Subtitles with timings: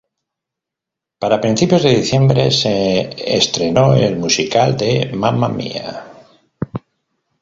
[1.21, 6.03] Para principios de diciembre, se estrenó el musical de Mamma Mia!